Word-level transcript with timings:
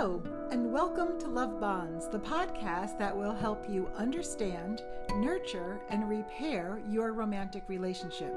Hello, 0.00 0.22
and 0.50 0.72
welcome 0.72 1.20
to 1.20 1.28
Love 1.28 1.60
Bonds, 1.60 2.08
the 2.08 2.20
podcast 2.20 2.96
that 2.96 3.14
will 3.14 3.34
help 3.34 3.68
you 3.68 3.86
understand, 3.94 4.80
nurture, 5.16 5.78
and 5.90 6.08
repair 6.08 6.80
your 6.88 7.12
romantic 7.12 7.64
relationship. 7.68 8.34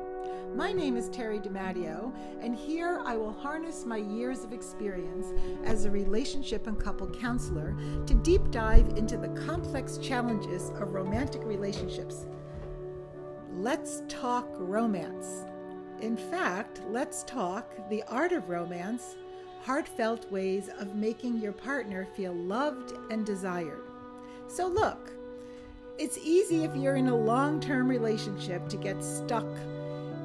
My 0.54 0.74
name 0.74 0.98
is 0.98 1.08
Terry 1.08 1.40
DiMatteo, 1.40 2.14
and 2.42 2.54
here 2.54 3.02
I 3.06 3.16
will 3.16 3.32
harness 3.32 3.86
my 3.86 3.96
years 3.96 4.44
of 4.44 4.52
experience 4.52 5.28
as 5.64 5.86
a 5.86 5.90
relationship 5.90 6.68
and 6.68 6.78
couple 6.78 7.08
counselor 7.10 7.74
to 8.08 8.14
deep 8.14 8.52
dive 8.52 8.98
into 8.98 9.16
the 9.16 9.30
complex 9.30 9.98
challenges 10.00 10.72
of 10.72 10.94
romantic 10.94 11.46
relationships. 11.46 12.26
Let's 13.54 14.04
talk 14.10 14.50
romance. 14.58 15.46
In 16.02 16.18
fact, 16.18 16.82
let's 16.90 17.24
talk 17.24 17.74
the 17.90 18.04
art 18.10 18.34
of 18.34 18.50
romance 18.50 19.16
heartfelt 19.66 20.30
ways 20.32 20.70
of 20.80 20.96
making 20.96 21.40
your 21.40 21.54
partner 21.54 22.06
feel 22.16 22.34
loved 22.34 22.94
and 23.10 23.26
desired. 23.26 23.84
So, 24.48 24.68
look, 24.68 25.12
it's 25.98 26.18
easy 26.18 26.64
if 26.64 26.76
you're 26.76 26.96
in 26.96 27.08
a 27.08 27.16
long 27.16 27.60
term 27.60 27.88
relationship 27.88 28.68
to 28.70 28.78
get 28.78 29.04
stuck 29.04 29.48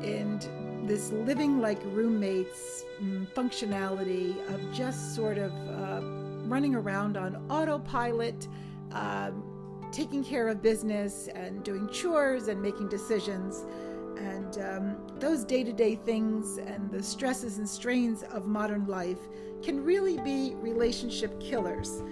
in 0.02 0.40
this 0.86 1.12
living 1.12 1.60
like 1.60 1.78
roommates 1.86 2.84
mm, 3.00 3.26
functionality 3.34 4.36
of 4.52 4.60
just 4.72 5.14
sort 5.14 5.38
of 5.38 5.52
uh, 5.52 6.00
running 6.48 6.74
around 6.74 7.16
on 7.16 7.36
autopilot, 7.50 8.48
um, 8.92 9.44
taking 9.92 10.24
care 10.24 10.48
of 10.48 10.62
business 10.62 11.28
and 11.34 11.62
doing 11.62 11.88
chores 11.90 12.48
and 12.48 12.60
making 12.60 12.88
decisions. 12.88 13.64
And 14.18 14.58
um, 14.58 14.96
those 15.18 15.44
day 15.44 15.62
to 15.62 15.72
day 15.72 15.94
things 15.94 16.58
and 16.58 16.90
the 16.90 17.02
stresses 17.02 17.58
and 17.58 17.68
strains 17.68 18.22
of 18.24 18.46
modern 18.46 18.86
life 18.86 19.18
can 19.62 19.84
really 19.84 20.18
be 20.18 20.54
relationship 20.56 21.40
killers. 21.40 22.02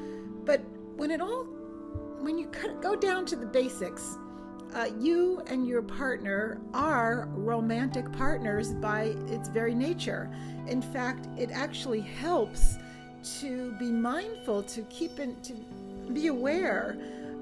But 0.45 0.63
when 0.97 1.11
it 1.11 1.21
all, 1.21 1.45
when 2.21 2.39
you 2.39 2.51
go 2.81 2.95
down 2.95 3.27
to 3.27 3.37
the 3.37 3.47
basics, 3.47 4.17
uh, 4.75 4.89
you 4.99 5.43
and 5.47 5.67
your 5.67 5.83
partner 5.83 6.61
are 6.75 7.29
romantic 7.33 8.11
partners 8.13 8.75
by 8.75 9.15
its 9.29 9.49
very 9.49 9.75
nature. 9.75 10.31
In 10.67 10.83
fact, 10.83 11.29
it 11.39 11.51
actually 11.51 12.01
helps 12.01 12.77
to 13.41 13.73
be 13.79 13.91
mindful, 13.91 14.63
to 14.65 14.83
keep 14.83 15.19
in, 15.19 15.41
to 15.43 15.55
be 16.13 16.27
aware 16.29 16.99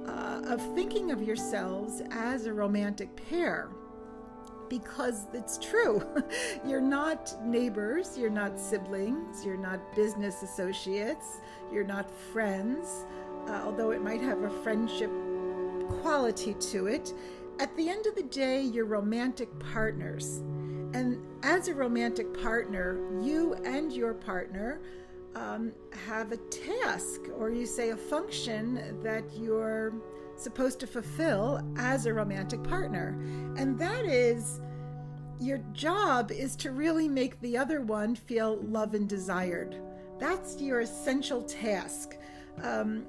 uh, 0.07 0.43
of 0.47 0.61
thinking 0.75 1.11
of 1.11 1.23
yourselves 1.23 2.03
as 2.11 2.47
a 2.47 2.53
romantic 2.53 3.15
pair 3.29 3.69
because 4.69 5.27
it's 5.33 5.59
true. 5.59 6.03
you're 6.67 6.81
not 6.81 7.35
neighbors, 7.45 8.17
you're 8.17 8.31
not 8.31 8.59
siblings, 8.59 9.45
you're 9.45 9.57
not 9.57 9.81
business 9.95 10.43
associates, 10.43 11.41
you're 11.73 11.85
not 11.85 12.11
friends, 12.33 13.05
uh, 13.49 13.63
although 13.65 13.91
it 13.91 14.03
might 14.03 14.21
have 14.21 14.43
a 14.43 14.51
friendship 14.63 15.11
quality 16.01 16.55
to 16.55 16.87
it. 16.87 17.13
At 17.61 17.77
the 17.77 17.89
end 17.89 18.07
of 18.07 18.15
the 18.15 18.23
day, 18.25 18.63
you're 18.63 18.85
romantic 18.85 19.49
partners. 19.59 20.43
And 20.93 21.25
as 21.43 21.69
a 21.69 21.75
romantic 21.75 22.41
partner, 22.41 22.99
you 23.21 23.55
and 23.65 23.93
your 23.93 24.15
partner 24.15 24.81
um, 25.35 25.73
have 26.07 26.33
a 26.33 26.37
task, 26.37 27.23
or 27.37 27.51
you 27.51 27.67
say 27.67 27.91
a 27.91 27.97
function 27.97 29.01
that 29.03 29.25
you're 29.37 29.93
supposed 30.37 30.81
to 30.81 30.87
fulfill 30.87 31.61
as 31.77 32.07
a 32.07 32.15
romantic 32.15 32.63
partner. 32.63 33.19
And 33.57 33.79
that 33.79 34.05
is 34.05 34.61
your 35.41 35.59
job 35.73 36.31
is 36.31 36.57
to 36.57 36.71
really 36.71 37.09
make 37.09 37.41
the 37.41 37.57
other 37.57 37.81
one 37.81 38.15
feel 38.15 38.57
loved 38.63 38.95
and 38.95 39.09
desired. 39.09 39.81
That's 40.19 40.61
your 40.61 40.81
essential 40.81 41.43
task. 41.43 42.17
Um, 42.63 43.07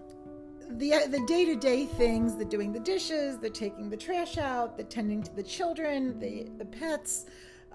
the 0.70 1.06
the 1.10 1.24
day 1.28 1.46
to 1.46 1.56
day 1.56 1.86
things, 1.86 2.36
the 2.36 2.46
doing 2.46 2.74
the 2.74 2.80
dishes, 2.80 3.38
the 3.38 3.50
taking 3.50 3.90
the 3.90 3.98
trash 3.98 4.38
out, 4.38 4.78
the 4.78 4.84
tending 4.84 5.22
to 5.24 5.36
the 5.36 5.44
children, 5.44 6.20
the 6.20 6.50
the 6.58 6.66
pets, 6.66 7.26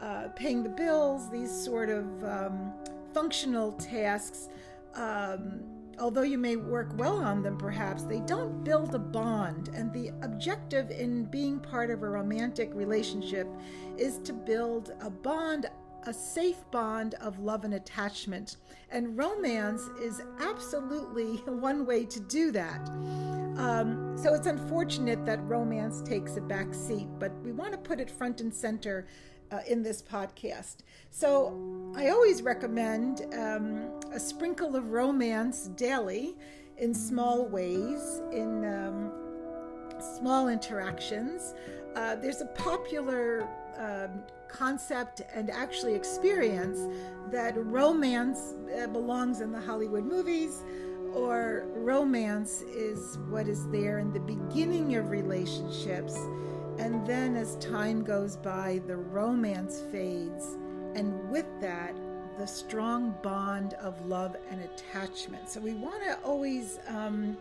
uh, 0.00 0.28
paying 0.34 0.64
the 0.64 0.68
bills, 0.70 1.30
these 1.30 1.52
sort 1.52 1.88
of 1.88 2.24
um, 2.24 2.72
functional 3.14 3.72
tasks. 3.72 4.48
Um, 4.94 5.62
although 6.00 6.22
you 6.22 6.38
may 6.38 6.56
work 6.56 6.90
well 6.96 7.18
on 7.18 7.42
them, 7.42 7.56
perhaps, 7.56 8.02
they 8.02 8.20
don't 8.20 8.64
build 8.64 8.94
a 8.94 8.98
bond. 8.98 9.70
And 9.74 9.92
the 9.92 10.10
objective 10.22 10.90
in 10.90 11.24
being 11.24 11.60
part 11.60 11.90
of 11.90 12.02
a 12.02 12.08
romantic 12.08 12.70
relationship 12.74 13.46
is 13.96 14.18
to 14.18 14.32
build 14.32 14.92
a 15.00 15.10
bond, 15.10 15.66
a 16.04 16.12
safe 16.12 16.58
bond 16.70 17.14
of 17.20 17.38
love 17.38 17.64
and 17.64 17.74
attachment. 17.74 18.56
And 18.90 19.16
romance 19.16 19.82
is 20.00 20.22
absolutely 20.40 21.36
one 21.46 21.84
way 21.86 22.06
to 22.06 22.20
do 22.20 22.50
that. 22.52 22.88
Um, 23.56 24.16
so 24.16 24.32
it's 24.32 24.46
unfortunate 24.46 25.26
that 25.26 25.42
romance 25.42 26.00
takes 26.00 26.36
a 26.36 26.40
back 26.40 26.72
seat, 26.72 27.08
but 27.18 27.32
we 27.42 27.52
want 27.52 27.72
to 27.72 27.78
put 27.78 28.00
it 28.00 28.10
front 28.10 28.40
and 28.40 28.52
center 28.52 29.06
uh, 29.52 29.60
in 29.66 29.82
this 29.82 30.02
podcast. 30.02 30.76
So 31.10 31.92
I 31.96 32.08
always 32.08 32.42
recommend 32.42 33.26
um, 33.34 33.90
a 34.12 34.20
sprinkle 34.20 34.76
of 34.76 34.92
romance 34.92 35.68
daily 35.68 36.36
in 36.78 36.94
small 36.94 37.46
ways, 37.46 38.22
in 38.32 38.64
um, 38.64 39.12
small 40.18 40.48
interactions. 40.48 41.54
Uh, 41.94 42.16
there's 42.16 42.40
a 42.40 42.46
popular 42.46 43.48
um, 43.76 44.22
concept 44.48 45.22
and 45.34 45.50
actually 45.50 45.94
experience 45.94 46.80
that 47.30 47.54
romance 47.56 48.54
uh, 48.78 48.86
belongs 48.88 49.40
in 49.40 49.52
the 49.52 49.60
Hollywood 49.60 50.04
movies 50.04 50.62
or 51.12 51.66
romance 51.74 52.62
is 52.62 53.18
what 53.28 53.48
is 53.48 53.68
there 53.70 53.98
in 53.98 54.12
the 54.12 54.20
beginning 54.20 54.94
of 54.96 55.10
relationships 55.10 56.16
and 56.78 57.06
then 57.06 57.36
as 57.36 57.56
time 57.56 58.02
goes 58.02 58.36
by, 58.36 58.80
the 58.86 58.96
romance 58.96 59.82
fades, 59.92 60.56
and 60.94 61.30
with 61.30 61.46
that, 61.60 61.94
the 62.38 62.46
strong 62.46 63.14
bond 63.22 63.74
of 63.74 64.06
love 64.06 64.36
and 64.50 64.62
attachment. 64.62 65.48
So 65.48 65.60
we 65.60 65.74
want 65.74 66.02
to 66.04 66.18
always 66.24 66.78
um, 66.88 67.36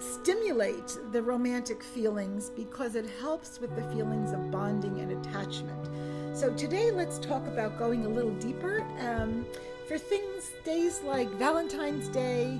stimulate 0.00 0.98
the 1.12 1.22
romantic 1.22 1.82
feelings 1.82 2.50
because 2.50 2.96
it 2.96 3.06
helps 3.20 3.60
with 3.60 3.74
the 3.76 3.82
feelings 3.94 4.32
of 4.32 4.50
bonding 4.50 4.98
and 4.98 5.12
attachment. 5.24 5.88
So 6.36 6.52
today, 6.54 6.90
let's 6.90 7.18
talk 7.18 7.46
about 7.46 7.78
going 7.78 8.06
a 8.06 8.08
little 8.08 8.34
deeper 8.34 8.80
um, 9.00 9.46
for 9.86 9.98
things, 9.98 10.50
days 10.64 11.00
like 11.02 11.28
Valentine's 11.32 12.08
Day, 12.08 12.58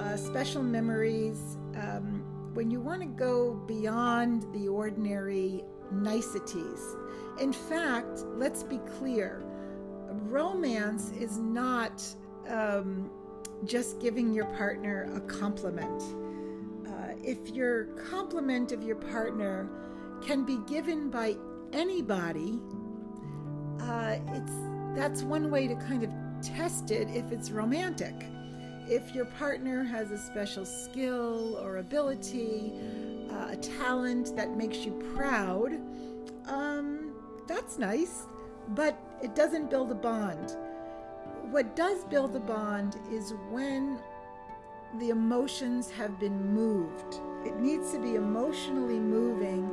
uh, 0.00 0.16
special 0.16 0.62
memories. 0.62 1.56
Um, 1.76 2.11
when 2.62 2.70
you 2.70 2.80
want 2.80 3.00
to 3.00 3.08
go 3.08 3.54
beyond 3.66 4.46
the 4.54 4.68
ordinary 4.68 5.64
niceties. 5.90 6.94
In 7.40 7.52
fact, 7.52 8.20
let's 8.36 8.62
be 8.62 8.78
clear 8.98 9.42
romance 10.28 11.10
is 11.18 11.38
not 11.38 12.04
um, 12.48 13.10
just 13.64 13.98
giving 13.98 14.32
your 14.32 14.44
partner 14.44 15.10
a 15.16 15.20
compliment. 15.22 16.04
Uh, 16.86 17.14
if 17.24 17.48
your 17.48 17.86
compliment 18.10 18.70
of 18.70 18.84
your 18.84 18.94
partner 18.94 19.68
can 20.24 20.44
be 20.44 20.58
given 20.68 21.10
by 21.10 21.34
anybody, 21.72 22.60
uh, 23.80 24.18
it's 24.34 24.52
that's 24.94 25.24
one 25.24 25.50
way 25.50 25.66
to 25.66 25.74
kind 25.74 26.04
of 26.04 26.12
test 26.40 26.92
it 26.92 27.08
if 27.10 27.32
it's 27.32 27.50
romantic 27.50 28.14
if 28.88 29.14
your 29.14 29.24
partner 29.24 29.84
has 29.84 30.10
a 30.10 30.18
special 30.18 30.64
skill 30.64 31.56
or 31.62 31.78
ability, 31.78 32.72
uh, 33.30 33.48
a 33.50 33.56
talent 33.56 34.34
that 34.36 34.56
makes 34.56 34.78
you 34.78 34.92
proud, 35.14 35.72
um, 36.46 37.14
that's 37.46 37.78
nice, 37.78 38.26
but 38.68 38.98
it 39.22 39.34
doesn't 39.34 39.70
build 39.70 39.90
a 39.90 39.94
bond. 39.94 40.56
What 41.50 41.76
does 41.76 42.04
build 42.04 42.34
a 42.36 42.40
bond 42.40 42.96
is 43.10 43.34
when 43.50 44.00
the 44.98 45.10
emotions 45.10 45.90
have 45.90 46.18
been 46.18 46.54
moved. 46.54 47.20
It 47.44 47.58
needs 47.58 47.92
to 47.92 47.98
be 47.98 48.14
emotionally 48.14 48.98
moving 48.98 49.70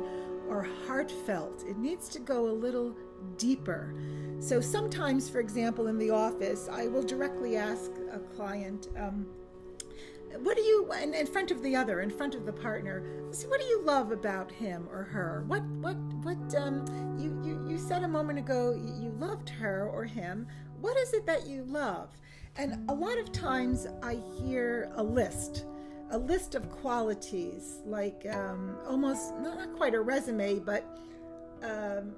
or 0.48 0.66
heartfelt. 0.86 1.64
It 1.68 1.78
needs 1.78 2.08
to 2.10 2.18
go 2.18 2.46
a 2.46 2.52
little 2.52 2.94
deeper. 3.36 3.94
So 4.38 4.60
sometimes, 4.60 5.28
for 5.28 5.40
example, 5.40 5.88
in 5.88 5.98
the 5.98 6.10
office, 6.10 6.68
I 6.70 6.86
will 6.86 7.02
directly 7.02 7.56
ask 7.56 7.90
a 8.12 8.18
client, 8.18 8.88
um, 8.96 9.26
what 10.42 10.56
do 10.56 10.62
you 10.62 10.90
in, 11.02 11.12
in 11.12 11.26
front 11.26 11.50
of 11.50 11.60
the 11.60 11.74
other 11.74 12.00
in 12.00 12.08
front 12.10 12.36
of 12.36 12.46
the 12.46 12.52
partner 12.52 13.02
what 13.48 13.60
do 13.60 13.66
you 13.66 13.82
love 13.82 14.10
about 14.10 14.50
him 14.50 14.88
or 14.90 15.04
her? 15.04 15.44
What 15.46 15.62
what 15.80 15.96
what 16.22 16.54
um 16.56 16.84
you 17.18 17.40
you, 17.44 17.68
you 17.68 17.78
said 17.78 18.02
a 18.02 18.08
moment 18.08 18.38
ago 18.38 18.72
you 18.72 19.14
loved 19.18 19.48
her 19.50 19.88
or 19.92 20.04
him. 20.04 20.46
What 20.80 20.96
is 20.96 21.12
it 21.12 21.26
that 21.26 21.46
you 21.46 21.64
love? 21.64 22.10
And 22.56 22.88
a 22.90 22.94
lot 22.94 23.18
of 23.18 23.30
times 23.30 23.86
i 24.02 24.18
hear 24.40 24.90
a 24.96 25.02
list 25.02 25.64
a 26.10 26.18
list 26.18 26.56
of 26.56 26.68
qualities 26.70 27.78
like 27.86 28.26
um, 28.32 28.76
almost 28.88 29.32
not 29.38 29.72
quite 29.76 29.94
a 29.94 30.00
resume 30.00 30.58
but 30.58 30.84
um, 31.62 32.12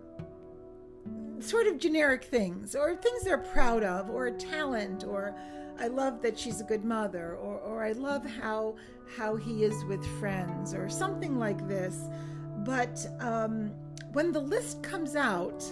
sort 1.41 1.67
of 1.67 1.79
generic 1.79 2.25
things 2.25 2.75
or 2.75 2.95
things 2.95 3.25
they're 3.25 3.39
proud 3.39 3.83
of 3.83 4.09
or 4.11 4.27
a 4.27 4.33
talent 4.33 5.05
or 5.05 5.35
I 5.79 5.89
love 5.89 6.23
that 6.23 6.39
she's 6.39 6.61
a 6.61 6.65
good 6.65 6.85
mother, 6.85 7.35
or, 7.35 7.59
or 7.59 7.83
I 7.83 7.93
love 7.93 8.25
how 8.25 8.77
how 9.17 9.37
he 9.37 9.65
is 9.65 9.85
with 9.87 10.05
friends, 10.21 10.75
or 10.75 10.89
something 10.89 11.39
like 11.39 11.67
this. 11.69 12.09
But 12.59 13.05
um, 13.21 13.73
when 14.13 14.33
the 14.33 14.41
list 14.41 14.83
comes 14.83 15.17
out, 15.17 15.65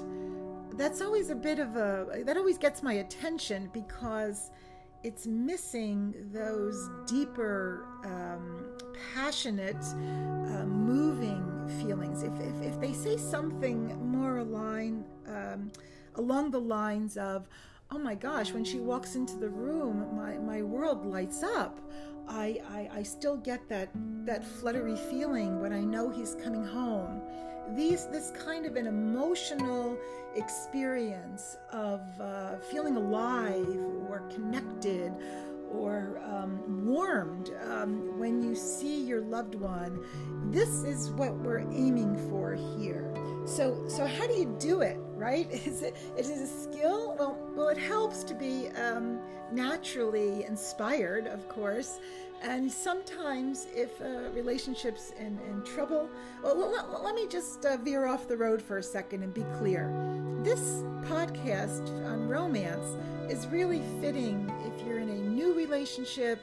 that's 0.76 1.00
always 1.00 1.30
a 1.30 1.34
bit 1.34 1.58
of 1.58 1.76
a 1.76 2.22
that 2.24 2.36
always 2.36 2.58
gets 2.58 2.82
my 2.82 2.94
attention 2.94 3.70
because 3.72 4.50
it's 5.02 5.26
missing 5.26 6.14
those 6.32 6.90
deeper, 7.06 7.86
um, 8.04 8.64
passionate, 9.14 9.82
uh, 9.84 10.64
moving 10.64 11.68
feelings. 11.80 12.22
If, 12.22 12.32
if, 12.40 12.62
if, 12.62 12.80
they 12.80 12.92
say 12.92 13.16
something 13.16 13.96
more 14.10 14.38
aligned, 14.38 15.04
um, 15.26 15.70
along 16.16 16.50
the 16.50 16.60
lines 16.60 17.16
of, 17.16 17.48
oh 17.90 17.98
my 17.98 18.14
gosh, 18.14 18.52
when 18.52 18.64
she 18.64 18.78
walks 18.78 19.14
into 19.14 19.36
the 19.36 19.48
room, 19.48 20.16
my, 20.16 20.38
my 20.38 20.62
world 20.62 21.06
lights 21.06 21.42
up. 21.42 21.80
I, 22.28 22.60
I, 22.68 22.98
I 22.98 23.02
still 23.02 23.36
get 23.36 23.68
that, 23.68 23.90
that 24.24 24.44
fluttery 24.44 24.96
feeling 24.96 25.60
when 25.60 25.72
I 25.72 25.80
know 25.80 26.08
he's 26.10 26.36
coming 26.36 26.64
home. 26.64 27.22
These, 27.74 28.06
this 28.06 28.32
kind 28.44 28.66
of 28.66 28.76
an 28.76 28.86
emotional 28.86 29.98
experience 30.36 31.56
of 31.72 32.00
uh, 32.20 32.58
feeling 32.70 32.96
alive 32.96 33.66
or 34.08 34.22
connected 34.32 35.12
um, 36.42 36.84
warmed 36.84 37.52
um, 37.68 38.18
when 38.18 38.42
you 38.42 38.54
see 38.54 39.02
your 39.02 39.20
loved 39.20 39.54
one. 39.54 40.04
This 40.50 40.84
is 40.84 41.10
what 41.10 41.34
we're 41.34 41.60
aiming 41.60 42.16
for 42.28 42.54
here. 42.54 43.12
So, 43.44 43.88
so 43.88 44.06
how 44.06 44.26
do 44.26 44.34
you 44.34 44.56
do 44.58 44.80
it? 44.80 44.98
Right? 45.14 45.50
Is 45.66 45.82
it 45.82 45.96
is 46.16 46.30
it 46.30 46.38
a 46.38 46.46
skill? 46.46 47.14
Well, 47.18 47.36
well, 47.54 47.68
it 47.68 47.76
helps 47.76 48.24
to 48.24 48.34
be 48.34 48.68
um, 48.68 49.20
naturally 49.52 50.44
inspired, 50.44 51.26
of 51.26 51.46
course. 51.46 51.98
And 52.42 52.72
sometimes, 52.72 53.66
if 53.74 54.00
a 54.00 54.30
relationship's 54.34 55.12
in, 55.18 55.38
in 55.50 55.62
trouble, 55.62 56.08
well, 56.42 56.56
let, 56.56 57.02
let 57.02 57.14
me 57.14 57.26
just 57.28 57.66
uh, 57.66 57.76
veer 57.76 58.06
off 58.06 58.28
the 58.28 58.36
road 58.36 58.62
for 58.62 58.78
a 58.78 58.82
second 58.82 59.22
and 59.22 59.34
be 59.34 59.44
clear. 59.58 59.92
This 60.42 60.82
podcast 61.04 61.90
on 62.06 62.26
romance 62.26 62.96
is 63.30 63.46
really 63.48 63.82
fitting 64.00 64.50
relationship, 65.80 66.38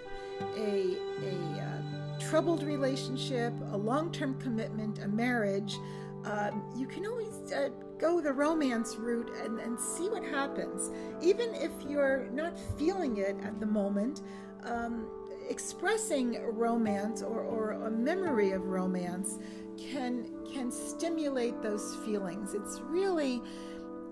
a, 0.58 0.98
a 1.22 1.62
uh, 1.62 2.20
troubled 2.20 2.64
relationship, 2.64 3.54
a 3.72 3.78
long 3.78 4.12
term 4.12 4.34
commitment, 4.40 4.98
a 5.04 5.08
marriage. 5.08 5.78
Um, 6.26 6.64
you 6.76 6.88
can 6.88 7.06
always 7.06 7.52
uh, 7.52 7.70
go 8.00 8.20
the 8.20 8.34
romance 8.34 8.96
route 8.96 9.30
and, 9.44 9.60
and 9.60 9.80
see 9.80 10.10
what 10.10 10.24
happens. 10.24 10.90
Even 11.22 11.54
if 11.54 11.72
you're 11.88 12.28
not 12.32 12.58
feeling 12.80 13.18
it 13.18 13.38
at 13.44 13.60
the 13.60 13.68
moment, 13.68 14.24
um, 14.64 15.08
expressing 15.48 16.44
romance 16.44 17.22
or, 17.22 17.42
or 17.42 17.74
a 17.74 17.92
memory 17.92 18.52
of 18.54 18.64
romance 18.66 19.38
can 19.78 20.26
can 20.52 20.72
stimulate 20.72 21.62
those 21.62 21.96
feelings. 22.04 22.56
It's 22.56 22.82
really 22.82 23.44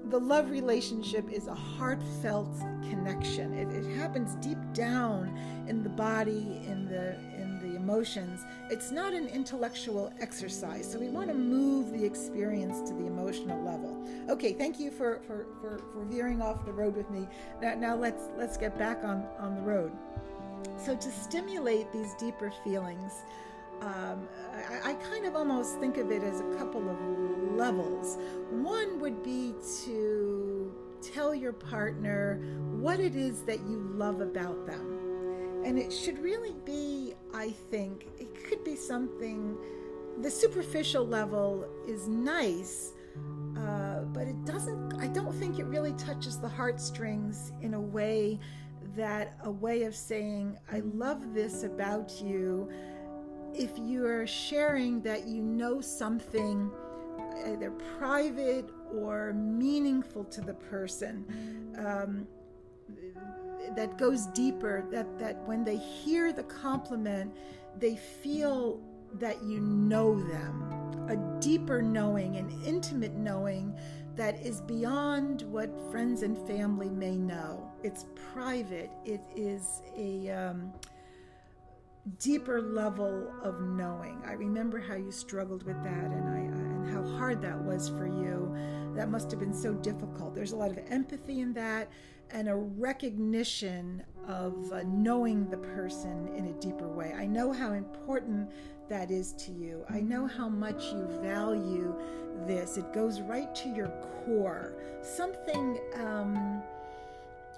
the 0.10 0.19
love 0.19 0.51
relationship 0.51 1.31
is 1.31 1.48
a 1.48 1.56
heartfelt 1.56 2.56
connection. 2.89 3.54
It, 3.54 3.72
it, 3.72 3.98
happens 3.98 4.36
down 4.75 5.36
in 5.68 5.81
the 5.81 5.89
body, 5.89 6.62
in 6.68 6.88
the 6.88 7.16
in 7.39 7.60
the 7.62 7.75
emotions. 7.75 8.42
It's 8.69 8.92
not 8.92 9.13
an 9.13 9.27
intellectual 9.27 10.13
exercise. 10.19 10.92
So 10.92 11.00
we 11.00 11.07
want 11.07 11.30
to 11.30 11.33
move 11.33 11.92
the 11.92 12.06
experience 12.06 12.88
to 12.89 12.95
the 12.95 13.07
emotional 13.07 13.60
level. 13.63 13.98
Okay, 14.30 14.54
thank 14.54 14.80
you 14.80 14.92
for 14.92 15.22
for, 15.25 15.48
for, 15.60 15.80
for 15.92 16.06
veering 16.06 16.42
off 16.42 16.66
the 16.66 16.74
road 16.74 16.95
with 16.95 17.10
me. 17.10 17.27
Now, 17.62 17.74
now 17.75 17.95
let's 17.95 18.24
let's 18.38 18.57
get 18.57 18.77
back 18.77 19.04
on, 19.04 19.25
on 19.39 19.56
the 19.56 19.62
road. 19.62 19.92
So, 20.77 20.95
to 20.95 21.12
stimulate 21.12 21.92
these 21.92 22.13
deeper 22.16 22.51
feelings, 22.63 23.13
um, 23.81 24.27
I, 24.54 24.92
I, 24.92 24.94
kind 24.95 25.25
of 25.25 25.36
almost 25.36 25.80
think 25.80 25.98
of 25.98 26.12
it 26.12 26.24
as 26.24 26.39
a 26.39 26.56
couple 26.56 26.89
of 26.89 26.98
levels. 27.56 28.18
One 28.50 29.00
would 29.00 29.22
be 29.22 29.54
to 29.83 30.55
tell 31.13 31.34
your 31.34 31.54
partner 31.54 32.40
what 32.80 33.00
it 33.00 33.16
is 33.16 33.42
that 33.44 33.60
you 33.60 33.90
love 33.96 34.22
about 34.22 34.66
them. 34.66 35.63
And 35.66 35.80
it 35.80 35.92
should 35.92 36.19
really 36.19 36.56
be, 36.66 37.13
I 37.34 37.50
think, 37.72 38.06
it 38.19 38.44
could 38.48 38.63
be 38.63 38.75
something, 38.75 39.57
the 40.22 40.30
superficial 40.30 41.06
level 41.06 41.68
is 41.88 42.07
nice, 42.07 42.94
uh, 43.57 44.02
but 44.02 44.28
it 44.28 44.46
doesn't, 44.46 44.94
I 45.00 45.07
don't 45.07 45.34
think 45.34 45.60
it 45.60 45.66
really 45.66 45.94
touches 45.94 46.40
the 46.40 46.50
heartstrings 46.50 47.51
in 47.62 47.74
a 47.74 47.81
way 47.81 48.40
that 48.96 49.38
a 49.44 49.51
way 49.51 49.84
of 49.84 49.96
saying, 49.96 50.58
I 50.72 50.81
love 50.94 51.34
this 51.34 51.63
about 51.63 52.22
you. 52.22 52.69
If 53.54 53.72
you're 53.78 54.28
sharing 54.28 55.01
that 55.01 55.28
you 55.28 55.42
know 55.42 55.81
something 55.81 56.72
either 57.46 57.72
private 57.98 58.69
or 58.94 59.34
meaningful 59.34 60.24
to 60.26 60.42
the 60.42 60.54
person, 60.54 61.26
um, 61.78 62.28
that 63.76 63.98
goes 63.98 64.28
deeper, 64.28 64.86
that, 64.92 65.20
that 65.20 65.42
when 65.48 65.64
they 65.64 65.78
hear 65.78 66.32
the 66.32 66.44
compliment, 66.44 67.34
they 67.80 67.96
feel 67.96 68.80
that 69.14 69.42
you 69.44 69.60
know 69.60 70.20
them, 70.20 71.08
a 71.10 71.40
deeper 71.42 71.82
knowing, 71.82 72.38
an 72.38 72.50
intimate 72.66 73.16
knowing 73.16 73.76
that 74.16 74.40
is 74.42 74.62
beyond 74.62 75.42
what 75.44 75.70
friends 75.92 76.22
and 76.22 76.38
family 76.48 76.90
may 76.90 77.18
know. 77.18 77.70
It's 77.84 78.06
private, 78.34 78.92
it 79.04 79.22
is 79.36 79.82
a 79.98 80.30
um, 80.30 80.74
deeper 82.19 82.62
level 82.62 83.34
of 83.44 83.62
knowing. 83.62 84.22
I 84.25 84.34
remember 84.34 84.80
how 84.80 84.96
you 84.96 85.12
struggled 85.12 85.63
with 85.63 85.81
that 85.84 86.12
and, 86.12 86.30
I, 86.30 86.38
and 86.38 86.94
how 86.94 87.04
hard 87.18 87.42
that 87.42 87.60
was 87.63 87.90
for 87.90 88.06
you. 88.06 88.56
That 88.96 89.10
must 89.10 89.31
have 89.31 89.40
been 89.40 89.54
so 89.54 89.74
difficult. 89.74 90.36
There's 90.36 90.52
a 90.52 90.56
lot 90.56 90.72
of 90.72 90.80
empathy 90.90 91.42
in 91.42 91.54
that 91.54 91.90
and 92.31 92.48
a 92.50 92.56
recognition 92.56 94.04
of 94.28 94.72
uh, 94.72 94.84
knowing 94.88 95.50
the 95.50 95.57
person 95.57 96.30
in 96.36 96.48
a 96.48 96.54
deeper 96.54 96.88
way. 96.88 97.13
I 97.16 97.25
know 97.25 97.52
how 97.52 97.74
important 97.74 98.50
that 98.90 99.12
is 99.12 99.34
to 99.34 99.51
you. 99.51 99.84
I 99.90 100.00
know 100.00 100.28
how 100.28 100.50
much 100.50 100.92
you 100.94 101.08
value 101.22 101.96
this. 102.48 102.78
It 102.78 102.94
goes 102.94 103.22
right 103.22 103.54
to 103.56 103.69
your 103.69 103.90
core. 104.25 104.75
Something 105.01 105.80
um, 105.96 106.62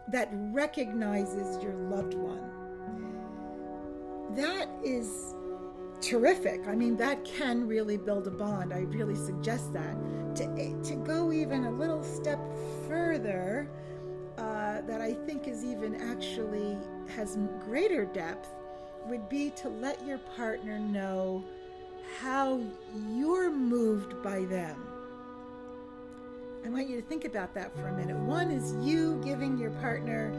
that 0.10 0.30
recognizes 0.32 1.62
your 1.62 1.74
loved 1.74 2.14
one. 2.14 2.57
That 4.32 4.68
is 4.84 5.36
terrific. 6.02 6.68
I 6.68 6.76
mean, 6.76 6.98
that 6.98 7.24
can 7.26 7.68
really 7.68 7.98
build 7.98 8.28
a 8.28 8.32
bond. 8.32 8.74
I 8.74 8.80
really 8.80 9.16
suggest 9.16 9.74
that. 9.74 9.96
To, 10.36 10.82
to 10.84 10.96
go 10.96 11.32
even 11.32 11.66
a 11.66 11.72
little 11.72 12.04
step 12.04 12.40
further, 12.88 13.70
uh, 14.38 14.82
that 14.82 15.02
I 15.02 15.14
think 15.14 15.48
is 15.48 15.64
even 15.64 15.96
actually 15.96 16.78
has 17.16 17.38
greater 17.66 18.06
depth, 18.06 18.50
would 19.08 19.28
be 19.30 19.50
to 19.52 19.70
let 19.70 20.06
your 20.06 20.20
partner 20.36 20.78
know 20.78 21.44
how 22.20 22.62
you're 23.16 23.50
moved 23.50 24.22
by 24.22 24.46
them. 24.46 24.76
I 26.66 26.70
want 26.70 26.90
you 26.90 27.00
to 27.00 27.08
think 27.08 27.24
about 27.24 27.54
that 27.56 27.76
for 27.76 27.88
a 27.88 27.94
minute. 27.94 28.18
One 28.18 28.52
is 28.52 28.76
you 28.86 29.22
giving 29.24 29.58
your 29.58 29.72
partner 29.72 30.34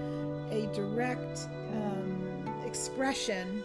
a 0.50 0.66
direct 0.74 1.48
um, 1.72 2.62
expression 2.66 3.64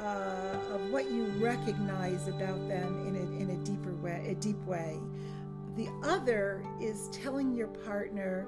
uh, 0.00 0.74
of 0.74 0.90
what 0.90 1.10
you 1.10 1.24
recognize 1.38 2.28
about 2.28 2.66
them 2.68 3.06
in 3.06 3.16
a, 3.16 3.42
in 3.42 3.50
a 3.50 3.64
deeper 3.64 3.94
way, 3.96 4.24
a 4.28 4.34
deep 4.34 4.62
way. 4.64 4.98
The 5.76 5.88
other 6.02 6.64
is 6.80 7.08
telling 7.12 7.54
your 7.54 7.68
partner 7.68 8.46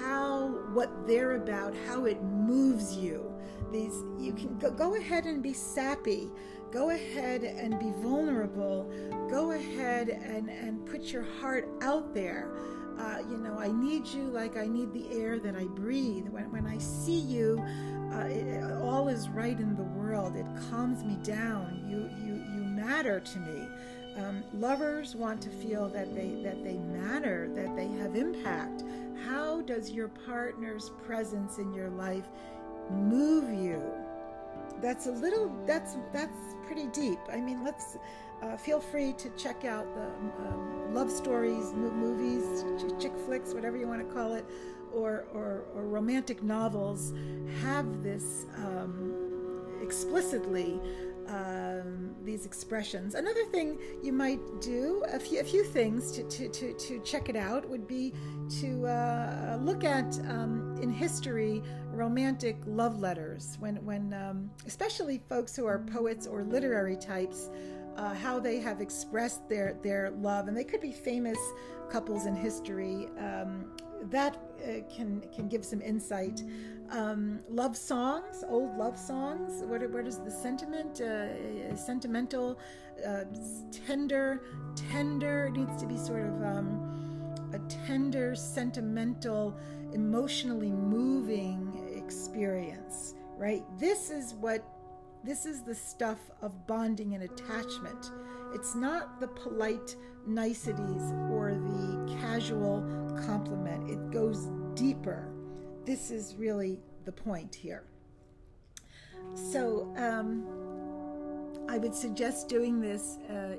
how 0.00 0.48
what 0.72 1.06
they're 1.06 1.36
about, 1.36 1.74
how 1.86 2.06
it 2.06 2.22
moves 2.22 2.96
you. 2.96 3.32
These 3.70 4.02
you 4.18 4.32
can 4.32 4.58
go, 4.58 4.70
go 4.70 4.96
ahead 4.96 5.24
and 5.24 5.42
be 5.42 5.52
sappy. 5.52 6.30
Go 6.70 6.90
ahead 6.90 7.44
and 7.44 7.78
be 7.78 7.92
vulnerable. 8.02 8.90
Go 9.30 9.52
ahead 9.52 10.08
and, 10.08 10.48
and 10.48 10.86
put 10.86 11.12
your 11.12 11.22
heart 11.22 11.68
out 11.82 12.14
there. 12.14 12.50
Uh, 12.98 13.18
you 13.30 13.36
know, 13.36 13.58
I 13.58 13.70
need 13.70 14.06
you 14.06 14.24
like 14.24 14.56
I 14.56 14.66
need 14.66 14.92
the 14.92 15.10
air 15.12 15.38
that 15.38 15.54
I 15.54 15.64
breathe. 15.64 16.28
When, 16.28 16.50
when 16.50 16.66
I 16.66 16.78
see 16.78 17.18
you, 17.18 17.62
uh, 18.12 18.24
it, 18.24 18.62
all 18.80 19.08
is 19.08 19.28
right 19.28 19.58
in 19.58 19.76
the 19.76 19.82
world. 19.82 20.01
It 20.12 20.46
calms 20.70 21.02
me 21.04 21.16
down. 21.22 21.84
You, 21.88 22.10
you, 22.22 22.34
you 22.34 22.64
matter 22.64 23.20
to 23.20 23.38
me. 23.38 23.66
Um, 24.16 24.44
lovers 24.52 25.16
want 25.16 25.40
to 25.42 25.48
feel 25.48 25.88
that 25.88 26.14
they 26.14 26.38
that 26.42 26.62
they 26.62 26.74
matter, 26.74 27.48
that 27.54 27.74
they 27.74 27.88
have 27.88 28.14
impact. 28.14 28.84
How 29.24 29.62
does 29.62 29.90
your 29.90 30.08
partner's 30.08 30.90
presence 31.06 31.56
in 31.56 31.72
your 31.72 31.88
life 31.88 32.26
move 32.90 33.48
you? 33.50 33.82
That's 34.82 35.06
a 35.06 35.12
little. 35.12 35.50
That's 35.66 35.96
that's 36.12 36.36
pretty 36.66 36.88
deep. 36.88 37.18
I 37.32 37.40
mean, 37.40 37.64
let's 37.64 37.96
uh, 38.42 38.56
feel 38.56 38.80
free 38.80 39.14
to 39.14 39.30
check 39.30 39.64
out 39.64 39.86
the 39.94 40.06
um, 40.46 40.94
love 40.94 41.10
stories, 41.10 41.72
movies, 41.72 42.64
ch- 42.78 43.00
chick 43.00 43.16
flicks, 43.24 43.54
whatever 43.54 43.76
you 43.78 43.86
want 43.86 44.06
to 44.06 44.14
call 44.14 44.34
it, 44.34 44.44
or, 44.92 45.24
or, 45.32 45.64
or 45.74 45.84
romantic 45.84 46.42
novels 46.42 47.14
have 47.62 48.02
this 48.02 48.46
um, 48.56 49.31
explicitly 49.82 50.80
um, 51.28 52.14
these 52.24 52.46
expressions. 52.46 53.14
Another 53.14 53.44
thing 53.46 53.78
you 54.02 54.12
might 54.12 54.40
do, 54.60 55.04
a 55.12 55.18
few, 55.18 55.40
a 55.40 55.44
few 55.44 55.64
things 55.64 56.12
to, 56.12 56.22
to, 56.24 56.48
to, 56.48 56.72
to 56.74 56.98
check 57.00 57.28
it 57.28 57.36
out, 57.36 57.68
would 57.68 57.86
be 57.86 58.12
to 58.60 58.86
uh, 58.86 59.58
look 59.60 59.84
at 59.84 60.18
um, 60.28 60.76
in 60.82 60.90
history 60.90 61.62
romantic 61.90 62.56
love 62.66 62.98
letters, 63.00 63.56
when, 63.60 63.76
when 63.84 64.12
um, 64.14 64.50
especially 64.66 65.22
folks 65.28 65.54
who 65.54 65.66
are 65.66 65.78
poets 65.78 66.26
or 66.26 66.42
literary 66.44 66.96
types. 66.96 67.50
Uh, 67.94 68.14
how 68.14 68.40
they 68.40 68.58
have 68.58 68.80
expressed 68.80 69.46
their, 69.50 69.76
their 69.82 70.12
love, 70.12 70.48
and 70.48 70.56
they 70.56 70.64
could 70.64 70.80
be 70.80 70.90
famous 70.92 71.36
couples 71.90 72.24
in 72.24 72.34
history. 72.34 73.06
Um, 73.18 73.70
that 74.10 74.36
uh, 74.36 74.82
can 74.94 75.22
can 75.34 75.48
give 75.48 75.64
some 75.64 75.80
insight. 75.80 76.42
Um, 76.90 77.40
love 77.48 77.76
songs, 77.76 78.44
old 78.48 78.76
love 78.76 78.98
songs. 78.98 79.62
What, 79.64 79.88
what 79.90 80.06
is 80.06 80.18
the 80.18 80.30
sentiment? 80.30 81.00
Uh, 81.00 81.74
sentimental, 81.74 82.58
uh, 83.06 83.24
tender, 83.86 84.42
tender. 84.76 85.46
It 85.46 85.52
needs 85.52 85.76
to 85.80 85.86
be 85.86 85.96
sort 85.96 86.26
of 86.26 86.42
um, 86.42 87.34
a 87.54 87.58
tender, 87.86 88.34
sentimental, 88.34 89.56
emotionally 89.94 90.72
moving 90.72 91.90
experience. 91.96 93.14
Right. 93.36 93.64
This 93.78 94.10
is 94.10 94.34
what. 94.34 94.62
This 95.24 95.46
is 95.46 95.62
the 95.62 95.74
stuff 95.74 96.18
of 96.42 96.66
bonding 96.66 97.14
and 97.14 97.22
attachment. 97.22 98.10
It's 98.54 98.74
not 98.74 99.20
the 99.20 99.28
polite 99.28 99.96
niceties 100.26 101.12
or 101.30 101.54
the 101.54 102.16
casual 102.20 102.82
compliment. 103.26 103.90
It 103.90 104.10
goes 104.10 104.50
deeper. 104.74 105.32
This 105.84 106.10
is 106.10 106.36
really 106.36 106.80
the 107.04 107.12
point 107.12 107.54
here. 107.54 107.84
So, 109.34 109.92
um, 109.96 110.46
I 111.68 111.78
would 111.78 111.94
suggest 111.94 112.48
doing 112.48 112.80
this 112.80 113.18
uh, 113.30 113.56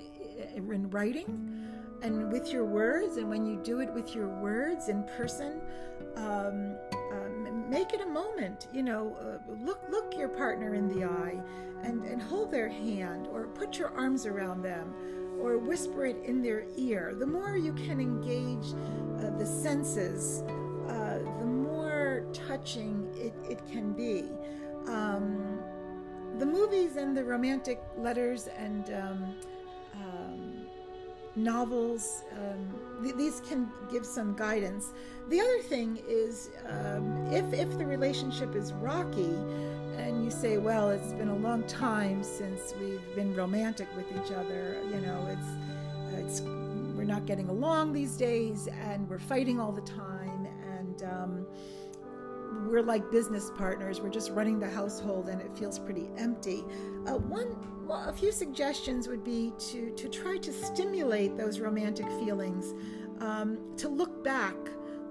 in 0.55 0.89
writing 0.89 1.67
and 2.01 2.31
with 2.31 2.51
your 2.51 2.65
words. 2.65 3.17
And 3.17 3.29
when 3.29 3.45
you 3.45 3.59
do 3.63 3.79
it 3.79 3.91
with 3.91 4.13
your 4.13 4.27
words 4.27 4.89
in 4.89 5.03
person, 5.17 5.61
um, 6.15 6.75
uh, 7.13 7.51
make 7.69 7.93
it 7.93 8.01
a 8.01 8.05
moment. 8.05 8.67
You 8.73 8.83
know, 8.83 9.15
uh, 9.19 9.53
look 9.63 9.81
look 9.89 10.15
your 10.17 10.29
partner 10.29 10.73
in 10.73 10.87
the 10.87 11.05
eye, 11.05 11.39
and 11.83 12.03
and 12.05 12.21
hold 12.21 12.51
their 12.51 12.69
hand, 12.69 13.27
or 13.31 13.47
put 13.47 13.77
your 13.77 13.89
arms 13.89 14.25
around 14.25 14.61
them, 14.61 14.93
or 15.39 15.57
whisper 15.57 16.05
it 16.05 16.17
in 16.25 16.41
their 16.41 16.65
ear. 16.77 17.15
The 17.17 17.27
more 17.27 17.57
you 17.57 17.73
can 17.73 17.99
engage 17.99 18.73
uh, 19.19 19.37
the 19.37 19.45
senses, 19.45 20.43
uh, 20.87 21.19
the 21.39 21.45
more 21.45 22.25
touching 22.33 23.09
it, 23.15 23.33
it 23.49 23.65
can 23.71 23.93
be. 23.93 24.29
Um, 24.87 25.59
the 26.39 26.45
movies 26.45 26.95
and 26.95 27.15
the 27.15 27.23
romantic 27.23 27.79
letters 27.95 28.47
and 28.57 28.91
um, 28.93 29.03
um, 29.13 29.35
novels, 31.35 32.23
um, 32.33 33.03
th- 33.03 33.15
these 33.15 33.41
can 33.41 33.69
give 33.91 34.05
some 34.05 34.35
guidance. 34.35 34.93
The 35.29 35.39
other 35.39 35.61
thing 35.61 35.99
is 36.07 36.49
um, 36.67 37.27
if, 37.31 37.53
if 37.53 37.77
the 37.77 37.85
relationship 37.85 38.55
is 38.55 38.73
rocky, 38.73 39.35
and 39.97 40.23
you 40.23 40.31
say, 40.31 40.57
well, 40.57 40.89
it's 40.89 41.13
been 41.13 41.29
a 41.29 41.35
long 41.35 41.63
time 41.63 42.23
since 42.23 42.73
we've 42.79 43.15
been 43.15 43.35
romantic 43.35 43.87
with 43.95 44.05
each 44.11 44.31
other. 44.31 44.81
You 44.91 45.01
know, 45.01 45.27
it's 45.29 45.47
it's 46.19 46.41
we're 46.41 47.03
not 47.03 47.25
getting 47.25 47.49
along 47.49 47.93
these 47.93 48.17
days, 48.17 48.67
and 48.67 49.07
we're 49.09 49.19
fighting 49.19 49.59
all 49.59 49.71
the 49.71 49.81
time, 49.81 50.47
and 50.77 51.03
um, 51.03 51.45
we're 52.69 52.81
like 52.81 53.11
business 53.11 53.51
partners. 53.55 54.01
We're 54.01 54.09
just 54.09 54.31
running 54.31 54.59
the 54.59 54.69
household, 54.69 55.29
and 55.29 55.41
it 55.41 55.55
feels 55.57 55.79
pretty 55.79 56.09
empty. 56.17 56.63
Uh, 57.05 57.17
one, 57.17 57.55
well, 57.85 58.07
a 58.07 58.13
few 58.13 58.31
suggestions 58.31 59.07
would 59.07 59.23
be 59.23 59.53
to 59.71 59.91
to 59.91 60.07
try 60.09 60.37
to 60.37 60.53
stimulate 60.53 61.37
those 61.37 61.59
romantic 61.59 62.07
feelings, 62.23 62.73
um, 63.19 63.57
to 63.77 63.89
look 63.89 64.23
back, 64.23 64.55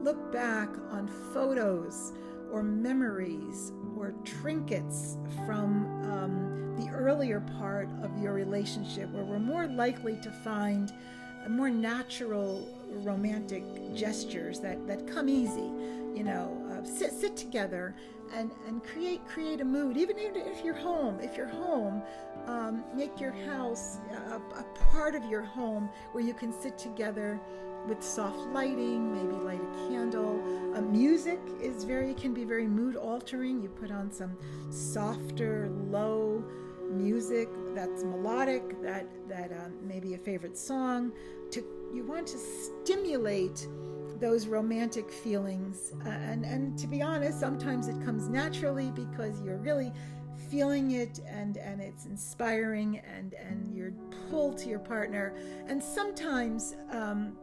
look 0.00 0.32
back 0.32 0.68
on 0.90 1.08
photos 1.32 2.12
or 2.50 2.62
memories 2.62 3.72
or 3.96 4.14
trinkets 4.24 5.18
from 5.46 5.86
um, 6.10 6.76
the 6.78 6.90
earlier 6.90 7.40
part 7.58 7.88
of 8.02 8.16
your 8.18 8.32
relationship 8.32 9.10
where 9.10 9.24
we're 9.24 9.38
more 9.38 9.66
likely 9.66 10.16
to 10.22 10.30
find 10.30 10.92
more 11.48 11.70
natural 11.70 12.68
romantic 13.02 13.64
gestures 13.94 14.60
that, 14.60 14.86
that 14.86 15.06
come 15.06 15.28
easy 15.28 15.70
you 16.14 16.22
know 16.22 16.56
uh, 16.70 16.84
sit, 16.84 17.12
sit 17.12 17.36
together 17.36 17.94
and, 18.34 18.50
and 18.66 18.82
create 18.84 19.26
create 19.28 19.60
a 19.60 19.64
mood. 19.64 19.96
Even 19.96 20.16
if 20.18 20.64
you're 20.64 20.74
home 20.74 21.18
if 21.20 21.36
you're 21.36 21.48
home 21.48 22.02
um, 22.46 22.84
make 22.94 23.20
your 23.20 23.32
house 23.32 23.98
a, 24.10 24.36
a 24.58 24.64
part 24.90 25.14
of 25.14 25.24
your 25.24 25.42
home 25.42 25.88
where 26.12 26.24
you 26.24 26.34
can 26.34 26.52
sit 26.52 26.78
together 26.78 27.40
with 27.86 28.02
soft 28.02 28.38
lighting, 28.52 29.12
maybe 29.12 29.42
light 29.42 29.60
a 29.60 29.88
candle. 29.88 30.42
Uh, 30.74 30.80
music 30.80 31.40
is 31.60 31.84
very 31.84 32.14
can 32.14 32.32
be 32.32 32.44
very 32.44 32.66
mood 32.66 32.96
altering. 32.96 33.60
You 33.62 33.68
put 33.68 33.90
on 33.90 34.10
some 34.10 34.36
softer, 34.70 35.70
low 35.90 36.44
music 36.90 37.48
that's 37.74 38.04
melodic, 38.04 38.80
that 38.82 39.06
that 39.28 39.52
um, 39.52 39.72
maybe 39.82 40.14
a 40.14 40.18
favorite 40.18 40.56
song. 40.56 41.12
To 41.52 41.64
you 41.92 42.04
want 42.04 42.26
to 42.28 42.38
stimulate 42.38 43.66
those 44.20 44.46
romantic 44.46 45.10
feelings, 45.10 45.92
uh, 46.06 46.08
and 46.08 46.44
and 46.44 46.78
to 46.78 46.86
be 46.86 47.02
honest, 47.02 47.40
sometimes 47.40 47.88
it 47.88 48.00
comes 48.04 48.28
naturally 48.28 48.92
because 48.92 49.40
you're 49.42 49.58
really 49.58 49.92
feeling 50.52 50.90
it 50.90 51.20
and 51.26 51.56
and 51.56 51.80
it's 51.80 52.04
inspiring 52.04 53.00
and 53.16 53.32
and 53.32 53.74
you're 53.74 53.94
pulled 54.28 54.58
to 54.58 54.68
your 54.68 54.78
partner. 54.78 55.34
And 55.66 55.82
sometimes 55.82 56.76
um, 56.90 57.38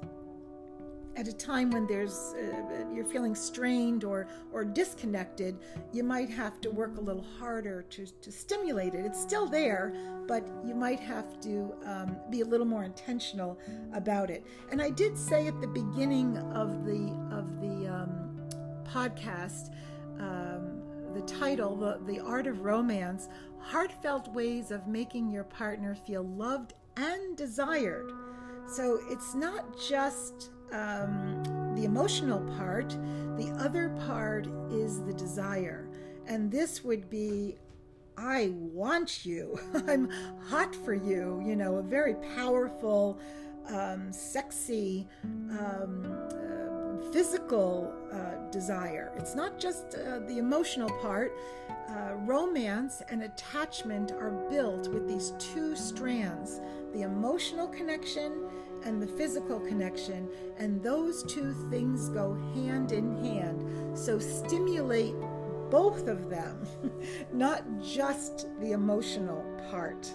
at 1.15 1.27
a 1.27 1.33
time 1.33 1.71
when 1.71 1.87
there's 1.87 2.35
uh, 2.35 2.85
you're 2.93 3.11
feeling 3.15 3.33
strained 3.33 4.03
or 4.03 4.27
or 4.53 4.63
disconnected 4.63 5.57
you 5.91 6.03
might 6.03 6.29
have 6.29 6.61
to 6.61 6.69
work 6.69 6.97
a 6.97 7.01
little 7.01 7.25
harder 7.39 7.81
to, 7.89 8.05
to 8.05 8.31
stimulate 8.31 8.93
it. 8.93 9.03
It's 9.07 9.19
still 9.19 9.47
there 9.47 9.93
but 10.27 10.47
you 10.63 10.75
might 10.75 10.99
have 10.99 11.41
to 11.41 11.73
um, 11.85 12.15
be 12.29 12.41
a 12.41 12.45
little 12.45 12.67
more 12.67 12.83
intentional 12.83 13.57
about 13.93 14.29
it. 14.29 14.45
And 14.71 14.79
i 14.83 14.91
did 14.91 15.17
say 15.17 15.47
at 15.47 15.59
the 15.61 15.67
beginning 15.81 16.37
of 16.61 16.85
the 16.85 17.01
of 17.31 17.59
the 17.59 17.87
um, 17.87 18.11
podcast 18.85 19.73
um, 20.19 20.68
the 21.13 21.21
title 21.21 21.75
the, 21.75 21.99
the 22.05 22.19
art 22.19 22.47
of 22.47 22.61
romance 22.61 23.29
heartfelt 23.59 24.27
ways 24.29 24.71
of 24.71 24.87
making 24.87 25.29
your 25.29 25.43
partner 25.43 25.95
feel 25.95 26.23
loved 26.23 26.73
and 26.97 27.37
desired 27.37 28.11
so 28.67 28.99
it's 29.09 29.33
not 29.33 29.79
just 29.79 30.51
um, 30.71 31.43
the 31.75 31.85
emotional 31.85 32.39
part. 32.55 32.89
The 33.37 33.51
other 33.59 33.89
part 34.05 34.47
is 34.71 35.03
the 35.03 35.13
desire. 35.13 35.89
And 36.27 36.51
this 36.51 36.83
would 36.83 37.09
be 37.09 37.55
I 38.17 38.51
want 38.53 39.25
you. 39.25 39.57
I'm 39.87 40.09
hot 40.49 40.75
for 40.75 40.93
you. 40.93 41.41
You 41.45 41.55
know, 41.55 41.77
a 41.77 41.81
very 41.81 42.15
powerful, 42.35 43.17
um, 43.69 44.11
sexy, 44.11 45.07
um, 45.23 46.05
uh, 46.31 46.78
physical 47.11 47.93
uh, 48.11 48.49
desire. 48.51 49.11
It's 49.17 49.35
not 49.35 49.59
just 49.59 49.95
uh, 49.95 50.19
the 50.19 50.37
emotional 50.37 50.89
part. 51.01 51.33
Uh, 51.89 52.13
romance 52.17 53.01
and 53.09 53.23
attachment 53.23 54.11
are 54.11 54.31
built 54.49 54.87
with 54.89 55.07
these 55.07 55.33
two 55.39 55.75
strands 55.75 56.61
the 56.93 57.01
emotional 57.03 57.67
connection 57.67 58.49
and 58.85 59.01
the 59.01 59.07
physical 59.07 59.59
connection, 59.59 60.27
and 60.57 60.81
those 60.81 61.23
two 61.23 61.53
things 61.69 62.09
go 62.09 62.33
hand 62.55 62.91
in 62.91 63.15
hand. 63.23 63.97
So 63.97 64.17
stimulate 64.17 65.15
both 65.69 66.07
of 66.07 66.29
them, 66.29 66.65
not 67.33 67.63
just 67.81 68.47
the 68.59 68.71
emotional 68.71 69.43
part. 69.69 70.11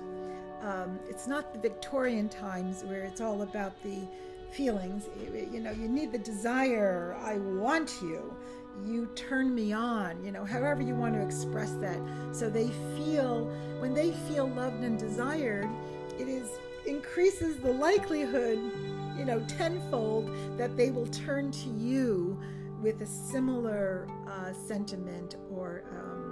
Um, 0.63 0.99
it's 1.09 1.27
not 1.27 1.53
the 1.53 1.59
Victorian 1.59 2.29
times 2.29 2.83
where 2.85 3.03
it's 3.03 3.21
all 3.21 3.43
about 3.43 3.81
the 3.83 4.09
feelings. 4.55 5.09
You 5.53 5.61
know, 5.61 5.71
you 5.71 5.89
need 5.89 6.13
the 6.13 6.19
desire. 6.19 7.17
I 7.21 7.39
want 7.39 7.99
you. 8.03 8.35
You 8.87 9.09
turn 9.15 9.55
me 9.55 9.73
on. 9.73 10.25
You 10.25 10.33
know, 10.33 10.45
however 10.45 10.83
you 10.83 10.95
want 10.95 11.15
to 11.15 11.23
express 11.23 11.73
that. 11.75 11.99
So 12.33 12.49
they 12.49 12.69
feel, 12.97 13.47
when 13.81 13.95
they 13.95 14.13
feel 14.29 14.49
loved 14.49 14.83
and 14.83 14.99
desired, 14.99 15.69
it 16.19 16.29
is 16.29 16.49
increases 16.87 17.57
the 17.57 17.73
likelihood, 17.73 18.59
you 19.17 19.25
know, 19.25 19.41
tenfold 19.49 20.31
that 20.59 20.77
they 20.77 20.91
will 20.91 21.07
turn 21.07 21.51
to 21.51 21.69
you 21.71 22.39
with 22.83 23.01
a 23.01 23.07
similar 23.07 24.07
uh, 24.29 24.53
sentiment 24.53 25.37
or 25.51 25.85
um, 25.91 26.25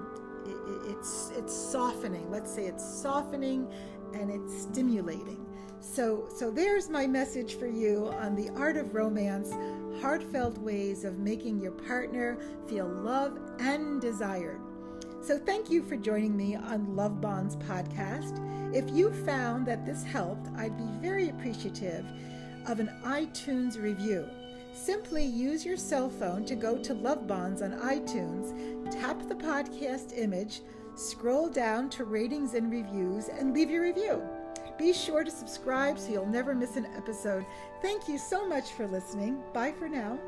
it, 0.44 0.96
it's 0.96 1.32
it's 1.36 1.54
softening. 1.54 2.30
Let's 2.30 2.52
say 2.52 2.66
it's 2.66 2.84
softening 2.84 3.66
and 4.14 4.30
it's 4.30 4.62
stimulating. 4.62 5.46
So 5.82 6.28
so 6.34 6.50
there's 6.50 6.88
my 6.88 7.06
message 7.06 7.56
for 7.56 7.66
you 7.66 8.06
on 8.20 8.36
the 8.36 8.48
art 8.50 8.76
of 8.76 8.94
romance. 8.94 9.52
heartfelt 10.00 10.56
ways 10.58 11.04
of 11.04 11.18
making 11.18 11.60
your 11.60 11.72
partner 11.72 12.38
feel 12.66 12.88
loved 12.88 13.38
and 13.60 14.00
desired. 14.00 14.60
So, 15.22 15.38
thank 15.38 15.70
you 15.70 15.84
for 15.84 15.96
joining 15.96 16.36
me 16.36 16.56
on 16.56 16.96
Love 16.96 17.20
Bonds 17.20 17.54
podcast. 17.54 18.40
If 18.74 18.90
you 18.90 19.12
found 19.24 19.66
that 19.66 19.86
this 19.86 20.02
helped, 20.02 20.48
I'd 20.56 20.76
be 20.76 20.88
very 21.00 21.28
appreciative 21.28 22.04
of 22.66 22.80
an 22.80 22.90
iTunes 23.04 23.80
review. 23.80 24.28
Simply 24.72 25.24
use 25.24 25.64
your 25.64 25.76
cell 25.76 26.10
phone 26.10 26.44
to 26.46 26.56
go 26.56 26.76
to 26.78 26.94
Love 26.94 27.28
Bonds 27.28 27.62
on 27.62 27.70
iTunes, 27.72 28.50
tap 28.90 29.28
the 29.28 29.36
podcast 29.36 30.18
image, 30.18 30.62
scroll 30.96 31.48
down 31.48 31.88
to 31.90 32.04
ratings 32.04 32.54
and 32.54 32.72
reviews, 32.72 33.28
and 33.28 33.54
leave 33.54 33.70
your 33.70 33.82
review. 33.82 34.20
Be 34.78 34.92
sure 34.92 35.24
to 35.24 35.30
subscribe 35.30 35.98
so 35.98 36.12
you'll 36.12 36.26
never 36.26 36.54
miss 36.54 36.76
an 36.76 36.86
episode. 36.96 37.44
Thank 37.80 38.08
you 38.08 38.18
so 38.18 38.46
much 38.46 38.72
for 38.72 38.86
listening. 38.86 39.42
Bye 39.52 39.72
for 39.72 39.88
now. 39.88 40.18